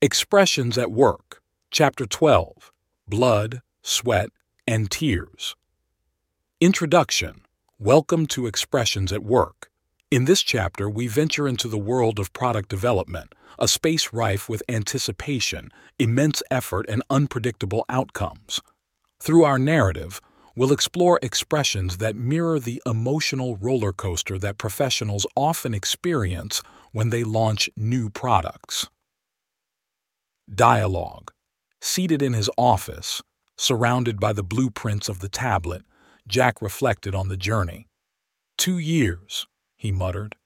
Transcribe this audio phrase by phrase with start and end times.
[0.00, 1.42] Expressions at Work,
[1.72, 2.70] Chapter 12
[3.08, 4.30] Blood, Sweat,
[4.64, 5.56] and Tears.
[6.60, 7.40] Introduction
[7.80, 9.72] Welcome to Expressions at Work.
[10.12, 14.62] In this chapter, we venture into the world of product development, a space rife with
[14.68, 18.60] anticipation, immense effort, and unpredictable outcomes.
[19.18, 20.20] Through our narrative,
[20.54, 26.62] we'll explore expressions that mirror the emotional roller coaster that professionals often experience
[26.92, 28.86] when they launch new products.
[30.54, 31.32] Dialogue.
[31.80, 33.22] Seated in his office,
[33.56, 35.82] surrounded by the blueprints of the tablet,
[36.26, 37.88] Jack reflected on the journey.
[38.56, 40.36] Two years, he muttered.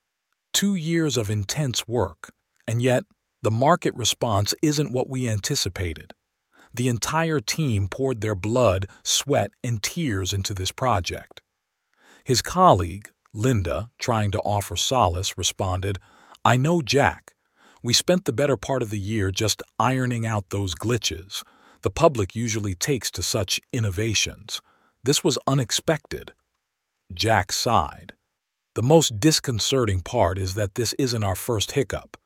[0.52, 2.32] Two years of intense work,
[2.66, 3.04] and yet
[3.42, 6.12] the market response isn't what we anticipated.
[6.74, 11.40] The entire team poured their blood, sweat, and tears into this project.
[12.24, 15.98] His colleague, Linda, trying to offer solace, responded,
[16.44, 17.34] I know Jack.
[17.82, 21.42] We spent the better part of the year just ironing out those glitches
[21.82, 24.60] the public usually takes to such innovations.
[25.04, 26.32] This was unexpected.
[27.12, 28.14] Jack sighed.
[28.74, 32.16] The most disconcerting part is that this isn't our first hiccup.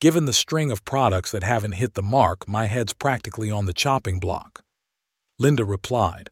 [0.00, 3.72] Given the string of products that haven't hit the mark, my head's practically on the
[3.72, 4.64] chopping block.
[5.38, 6.30] Linda replied,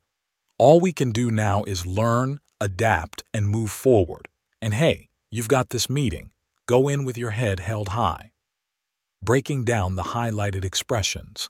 [0.59, 4.29] All we can do now is learn, adapt, and move forward.
[4.61, 6.31] And hey, you've got this meeting.
[6.67, 8.32] Go in with your head held high
[9.23, 11.48] breaking down the highlighted expressions.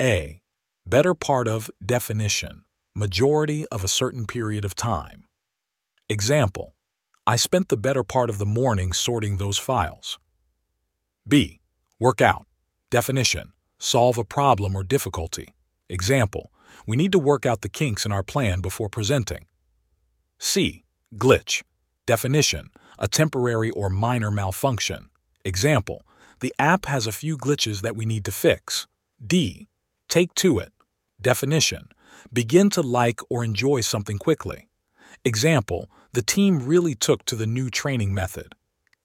[0.00, 0.42] A.
[0.86, 5.24] Better part of definition, majority of a certain period of time.
[6.10, 6.74] Example,
[7.26, 10.18] I spent the better part of the morning sorting those files.
[11.26, 11.60] B.
[11.98, 12.44] Work out,
[12.90, 15.54] definition, solve a problem or difficulty.
[15.88, 16.50] Example,
[16.86, 19.46] we need to work out the kinks in our plan before presenting.
[20.38, 20.84] C.
[21.16, 21.62] Glitch,
[22.04, 25.08] definition, a temporary or minor malfunction.
[25.46, 26.02] Example,
[26.44, 28.86] the app has a few glitches that we need to fix.
[29.26, 29.66] D.
[30.10, 30.74] Take to it.
[31.18, 31.88] Definition.
[32.34, 34.68] Begin to like or enjoy something quickly.
[35.24, 38.54] Example, the team really took to the new training method.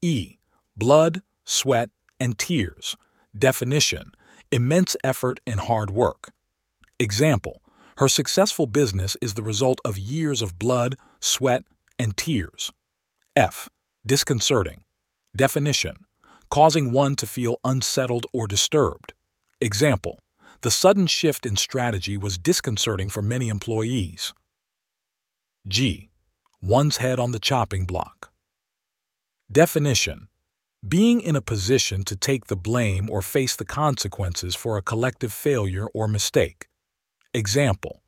[0.02, 0.38] E.
[0.76, 2.98] Blood, sweat, and tears.
[3.34, 4.12] Definition.
[4.52, 6.34] Immense effort and hard work.
[7.00, 7.62] Example,
[8.00, 11.64] her successful business is the result of years of blood, sweat,
[11.98, 12.74] and tears.
[13.38, 13.70] F.
[14.06, 14.84] Disconcerting.
[15.34, 15.96] Definition
[16.50, 19.14] causing one to feel unsettled or disturbed.
[19.62, 20.20] Example,
[20.62, 24.34] the sudden shift in strategy was disconcerting for many employees.
[25.68, 26.10] G.
[26.62, 28.32] One's head on the chopping block.
[29.52, 30.28] Definition
[30.88, 35.32] Being in a position to take the blame or face the consequences for a collective
[35.32, 36.68] failure or mistake.
[37.34, 38.02] Example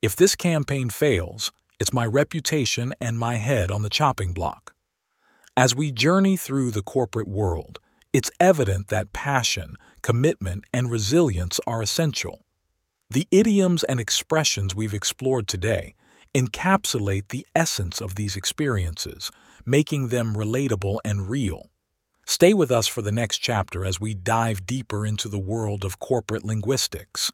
[0.00, 4.71] If this campaign fails, it's my reputation and my head on the chopping block.
[5.56, 7.78] As we journey through the corporate world,
[8.10, 12.46] it's evident that passion, commitment, and resilience are essential.
[13.10, 15.94] The idioms and expressions we've explored today
[16.34, 19.30] encapsulate the essence of these experiences,
[19.66, 21.68] making them relatable and real.
[22.24, 25.98] Stay with us for the next chapter as we dive deeper into the world of
[25.98, 27.30] corporate linguistics.